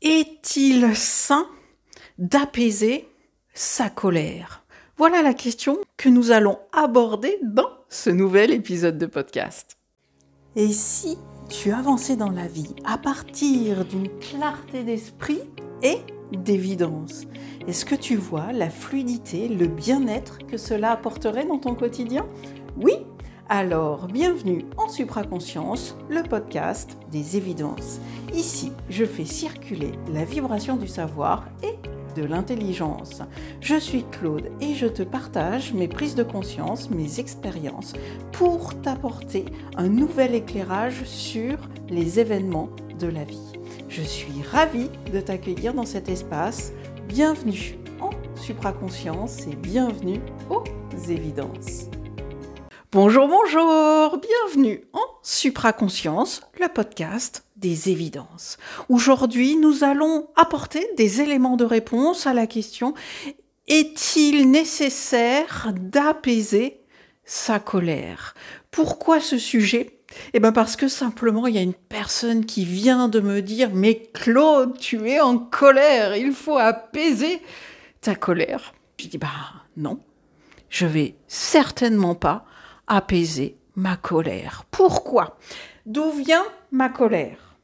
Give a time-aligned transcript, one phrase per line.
[0.00, 1.48] Est-il sain
[2.18, 3.08] d'apaiser
[3.52, 4.64] sa colère?
[4.96, 9.76] Voilà la question que nous allons aborder dans ce nouvel épisode de podcast.
[10.54, 15.40] Et si tu avançais dans la vie à partir d'une clarté d'esprit
[15.82, 15.96] et
[16.30, 17.24] d'évidence
[17.66, 22.24] Est-ce que tu vois la fluidité, le bien-être que cela apporterait dans ton quotidien?
[22.76, 22.92] Oui
[23.50, 27.98] alors, bienvenue en Supraconscience, le podcast des évidences.
[28.34, 31.78] Ici, je fais circuler la vibration du savoir et
[32.20, 33.22] de l'intelligence.
[33.62, 37.94] Je suis Claude et je te partage mes prises de conscience, mes expériences
[38.32, 39.46] pour t'apporter
[39.78, 41.56] un nouvel éclairage sur
[41.88, 42.68] les événements
[42.98, 43.54] de la vie.
[43.88, 46.72] Je suis ravie de t'accueillir dans cet espace.
[47.08, 50.20] Bienvenue en supraconscience et bienvenue
[50.50, 50.64] aux
[51.08, 51.88] évidences.
[52.90, 58.56] Bonjour, bonjour, bienvenue en Supraconscience, le podcast des évidences.
[58.88, 62.94] Aujourd'hui, nous allons apporter des éléments de réponse à la question
[63.66, 66.80] est-il nécessaire d'apaiser
[67.26, 68.32] sa colère?
[68.70, 70.00] Pourquoi ce sujet?
[70.32, 73.68] Eh bien parce que simplement il y a une personne qui vient de me dire
[73.74, 77.42] mais Claude, tu es en colère, il faut apaiser
[78.00, 78.72] ta colère.
[78.98, 79.28] Je dis bah
[79.76, 80.00] non,
[80.70, 82.46] je vais certainement pas
[82.88, 84.64] apaiser ma colère.
[84.70, 85.36] Pourquoi?
[85.86, 87.56] D'où vient ma colère?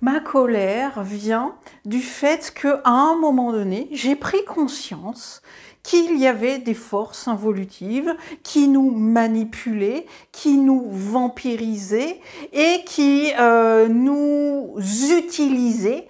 [0.00, 5.42] Ma colère vient du fait que à un moment donné, j'ai pris conscience
[5.82, 12.20] qu'il y avait des forces involutives qui nous manipulaient, qui nous vampirisaient
[12.52, 14.74] et qui euh, nous
[15.16, 16.08] utilisaient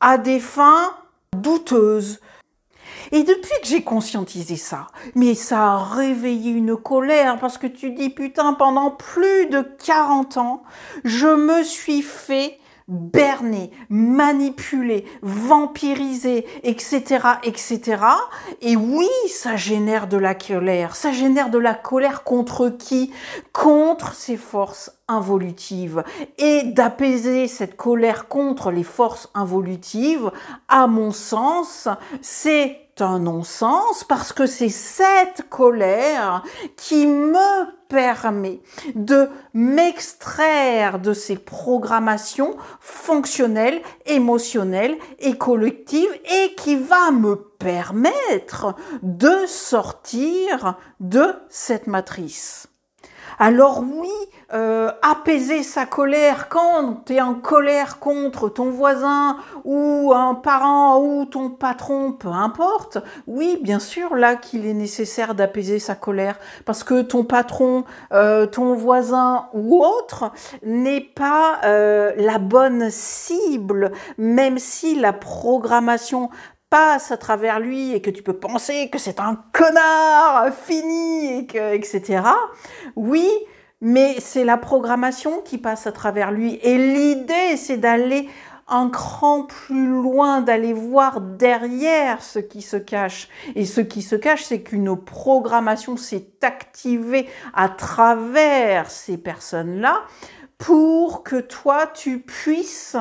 [0.00, 0.94] à des fins
[1.36, 2.20] douteuses,
[3.14, 7.92] et depuis que j'ai conscientisé ça, mais ça a réveillé une colère parce que tu
[7.92, 10.64] dis putain, pendant plus de 40 ans,
[11.04, 18.02] je me suis fait berner, manipuler, vampiriser, etc., etc.
[18.60, 20.96] Et oui, ça génère de la colère.
[20.96, 23.12] Ça génère de la colère contre qui?
[23.52, 26.02] Contre ces forces involutives.
[26.38, 30.32] Et d'apaiser cette colère contre les forces involutives,
[30.68, 31.88] à mon sens,
[32.20, 36.42] c'est un non-sens parce que c'est cette colère
[36.76, 38.60] qui me permet
[38.94, 49.46] de m'extraire de ces programmations fonctionnelles, émotionnelles et collectives et qui va me permettre de
[49.46, 52.68] sortir de cette matrice.
[53.38, 54.10] Alors oui,
[54.52, 61.00] euh, apaiser sa colère quand tu es en colère contre ton voisin ou un parent
[61.00, 66.38] ou ton patron, peu importe, oui, bien sûr, là qu'il est nécessaire d'apaiser sa colère.
[66.64, 70.30] Parce que ton patron, euh, ton voisin ou autre
[70.62, 76.30] n'est pas euh, la bonne cible, même si la programmation
[76.74, 81.74] à travers lui et que tu peux penser que c'est un connard fini et que,
[81.74, 82.22] etc.
[82.96, 83.28] Oui,
[83.80, 86.58] mais c'est la programmation qui passe à travers lui.
[86.62, 88.28] Et l'idée, c'est d'aller
[88.66, 93.28] un cran plus loin, d'aller voir derrière ce qui se cache.
[93.54, 100.02] Et ce qui se cache, c'est qu'une programmation s'est activée à travers ces personnes-là
[100.64, 102.96] pour que toi, tu puisses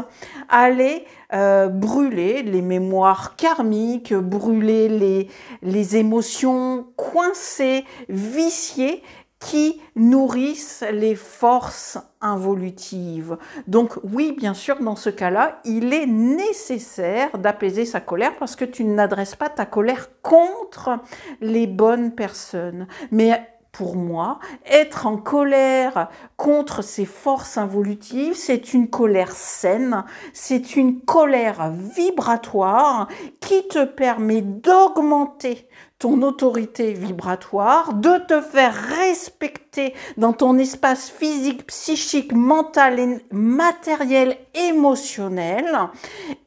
[0.49, 5.29] aller euh, brûler les mémoires karmiques, brûler les,
[5.61, 9.01] les émotions coincées, viciées
[9.39, 13.37] qui nourrissent les forces involutives.
[13.67, 18.65] Donc oui, bien sûr, dans ce cas-là, il est nécessaire d'apaiser sa colère parce que
[18.65, 20.99] tu n'adresses pas ta colère contre
[21.39, 26.07] les bonnes personnes, mais pour moi, être en colère
[26.37, 33.07] contre ces forces involutives, c'est une colère saine, c'est une colère vibratoire
[33.39, 35.67] qui te permet d'augmenter
[35.97, 45.65] ton autorité vibratoire, de te faire respecter dans ton espace physique, psychique, mental, matériel, émotionnel.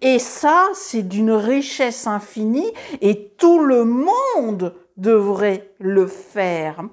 [0.01, 2.71] Et ça, c'est d'une richesse infinie
[3.01, 6.85] et tout le monde devrait le faire.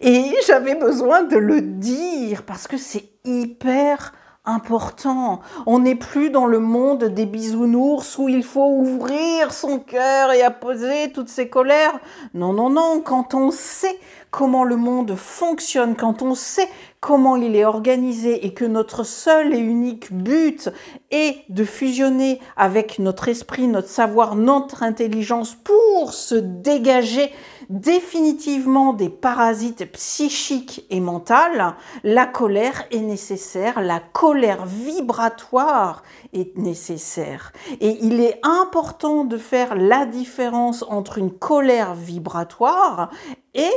[0.00, 4.12] Et j'avais besoin de le dire parce que c'est hyper
[4.48, 5.40] important.
[5.66, 10.42] On n'est plus dans le monde des bisounours où il faut ouvrir son cœur et
[10.42, 12.00] apposer toutes ses colères.
[12.34, 13.98] Non, non, non, quand on sait
[14.30, 16.68] comment le monde fonctionne, quand on sait
[17.00, 20.70] comment il est organisé et que notre seul et unique but
[21.10, 27.32] est de fusionner avec notre esprit, notre savoir, notre intelligence pour se dégager
[27.70, 36.02] définitivement des parasites psychiques et mentales, la colère est nécessaire, la colère vibratoire
[36.32, 37.52] est nécessaire.
[37.80, 43.10] Et il est important de faire la différence entre une colère vibratoire
[43.54, 43.70] et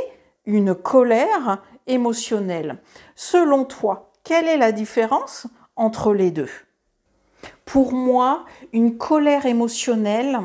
[0.46, 2.78] une colère émotionnelle.
[3.14, 5.46] Selon toi, quelle est la différence
[5.76, 6.50] entre les deux?
[7.64, 10.40] Pour moi, une colère émotionnelle,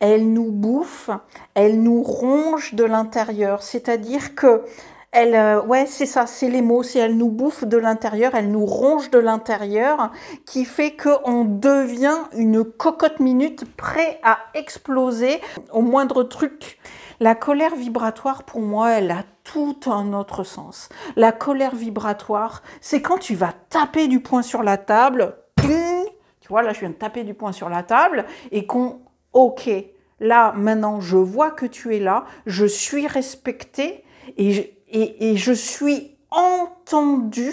[0.00, 1.10] elle nous bouffe,
[1.54, 3.62] elle nous ronge de l'intérieur.
[3.62, 4.62] C'est-à-dire que
[5.10, 8.50] elle, euh, ouais, c'est ça, c'est les mots, c'est elle nous bouffe de l'intérieur, elle
[8.50, 10.12] nous ronge de l'intérieur,
[10.44, 15.40] qui fait qu'on devient une cocotte minute prêt à exploser
[15.72, 16.78] au moindre truc.
[17.20, 20.88] La colère vibratoire, pour moi, elle a tout un autre sens.
[21.16, 25.34] La colère vibratoire, c'est quand tu vas taper du poing sur la table,
[26.48, 29.00] tu vois, là, je viens de taper du poing sur la table et qu'on,
[29.32, 29.68] ok,
[30.20, 34.04] là, maintenant, je vois que tu es là, je suis respecté
[34.36, 37.52] et je, suis entendu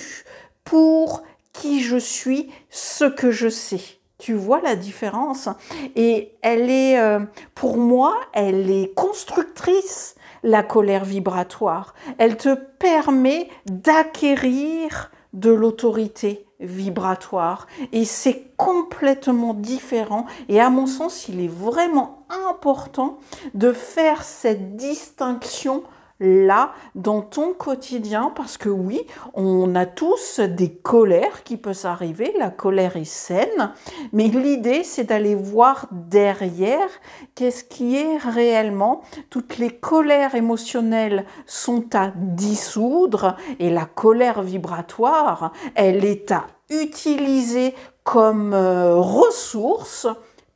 [0.63, 1.23] pour
[1.53, 3.81] qui je suis, ce que je sais.
[4.17, 5.49] Tu vois la différence
[5.95, 7.19] Et elle est, euh,
[7.53, 11.93] pour moi, elle est constructrice, la colère vibratoire.
[12.17, 21.27] Elle te permet d'acquérir de l'autorité vibratoire et c'est complètement différent et à mon sens
[21.27, 23.17] il est vraiment important
[23.53, 25.83] de faire cette distinction
[26.19, 29.01] là dans ton quotidien parce que oui,
[29.33, 33.73] on a tous des colères qui peuvent arriver, la colère est saine,
[34.13, 36.89] mais l'idée c'est d'aller voir derrière
[37.35, 39.01] qu'est-ce qui est réellement.
[39.29, 47.75] Toutes les colères émotionnelles sont à dissoudre et la colère vibratoire, elle est à utiliser
[48.03, 50.07] comme euh, ressource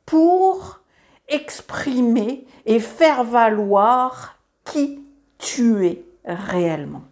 [0.06, 0.80] pour
[1.28, 5.00] exprimer et faire valoir qui
[5.40, 7.02] tuer réellement.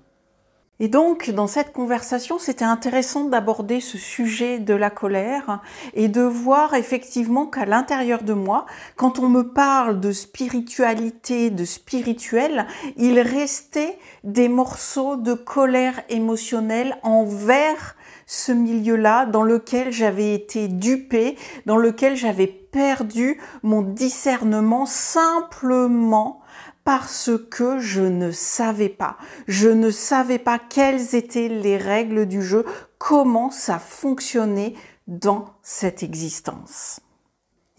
[0.81, 5.61] Et donc, dans cette conversation, c'était intéressant d'aborder ce sujet de la colère
[5.95, 8.65] et de voir effectivement qu'à l'intérieur de moi,
[8.95, 16.97] quand on me parle de spiritualité, de spirituel, il restait des morceaux de colère émotionnelle
[17.03, 17.97] envers
[18.27, 21.37] ce milieu-là dans lequel j'avais été dupée,
[21.67, 26.41] dans lequel j'avais perdu mon discernement simplement
[26.89, 29.19] parce que je ne savais pas.
[29.47, 32.65] Je ne savais pas quelles étaient les règles du jeu,
[32.97, 34.73] comment ça fonctionnait
[35.07, 37.01] dans cette existence.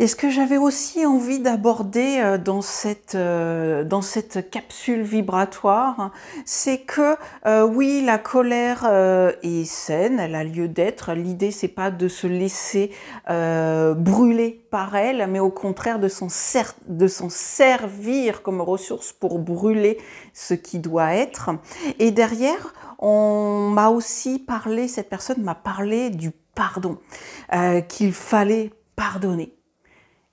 [0.02, 6.12] Et ce que j'avais aussi envie d'aborder euh, dans cette, euh, dans cette capsule vibratoire,
[6.46, 8.86] c'est que euh, oui, la colère
[9.44, 11.12] est saine, elle a lieu d'être.
[11.12, 12.92] L'idée, c'est pas de se laisser
[13.28, 16.30] brûler par elle, mais au contraire de s'en,
[17.30, 19.98] servir comme ressource pour brûler
[20.34, 21.50] ce qui doit être.
[22.00, 26.98] Et derrière, on m'a aussi parlé, cette personne m'a parlé du pardon,
[27.90, 29.59] qu'il fallait pardonner.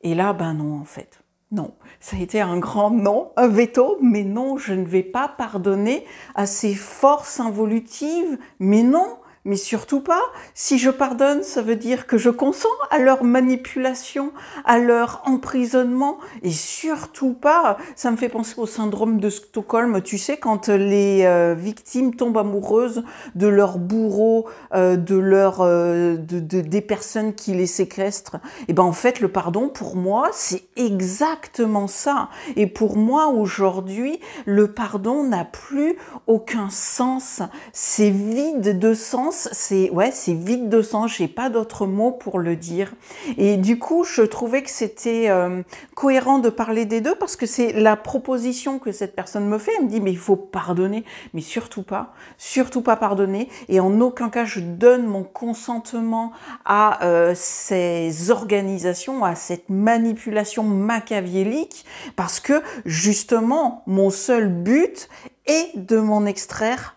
[0.07, 1.21] Et là, ben non, en fait.
[1.51, 5.27] Non, ça a été un grand non, un veto, mais non, je ne vais pas
[5.27, 6.05] pardonner
[6.37, 10.23] à ces forces involutives, mais non, mais surtout pas.
[10.55, 14.33] Si je pardonne, ça veut dire que je consens à leur manipulation,
[14.65, 17.79] à leur emprisonnement, et surtout pas.
[17.95, 20.03] Ça me fait penser au syndrome de Stockholm.
[20.03, 23.05] Tu sais, quand les euh, victimes tombent amoureuses
[23.37, 28.37] de leur bourreau, euh, de leur, euh, de, des personnes qui les séquestrent.
[28.63, 32.31] Et eh ben en fait, le pardon pour moi, c'est exactement ça.
[32.57, 37.43] Et pour moi aujourd'hui, le pardon n'a plus aucun sens.
[37.73, 41.17] C'est vide de sens c'est ouais, c'est vide de sens.
[41.17, 42.93] J'ai pas d'autres mots pour le dire.
[43.37, 45.63] Et du coup, je trouvais que c'était euh,
[45.95, 49.73] cohérent de parler des deux parce que c'est la proposition que cette personne me fait.
[49.79, 53.49] Elle me dit mais il faut pardonner, mais surtout pas, surtout pas pardonner.
[53.69, 56.33] Et en aucun cas je donne mon consentement
[56.65, 65.09] à euh, ces organisations, à cette manipulation machiavélique parce que justement mon seul but
[65.47, 66.96] est de m'en extraire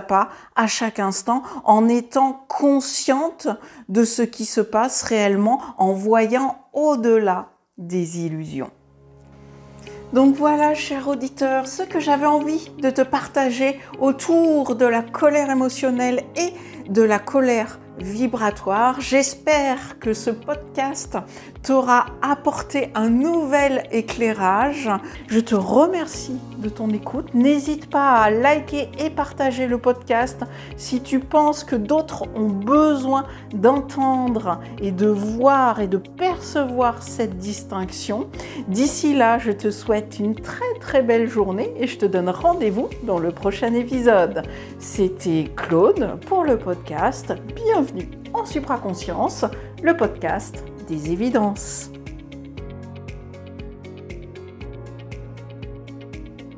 [0.00, 3.48] pas à chaque instant, en étant consciente
[3.88, 7.48] de ce qui se passe réellement, en voyant au-delà
[7.78, 8.70] des illusions.
[10.12, 15.50] Donc voilà, cher auditeur, ce que j'avais envie de te partager autour de la colère
[15.50, 16.52] émotionnelle et
[16.90, 19.00] de la colère vibratoire.
[19.00, 21.16] J'espère que ce podcast
[21.62, 24.88] t'aura apporté un nouvel éclairage.
[25.28, 27.34] Je te remercie de ton écoute.
[27.34, 30.42] N'hésite pas à liker et partager le podcast
[30.76, 37.38] si tu penses que d'autres ont besoin d'entendre et de voir et de percevoir cette
[37.38, 38.28] distinction.
[38.68, 42.88] D'ici là, je te souhaite une très très belle journée et je te donne rendez-vous
[43.04, 44.42] dans le prochain épisode.
[44.78, 47.34] C'était Claude pour le podcast.
[48.32, 49.44] En supraconscience,
[49.82, 51.90] le podcast des évidences.